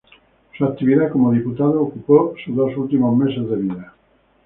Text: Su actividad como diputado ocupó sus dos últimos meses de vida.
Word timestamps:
Su 0.57 0.65
actividad 0.65 1.11
como 1.11 1.31
diputado 1.31 1.79
ocupó 1.83 2.33
sus 2.43 2.55
dos 2.55 2.75
últimos 2.75 3.15
meses 3.15 3.47
de 3.47 3.55
vida. 3.55 3.93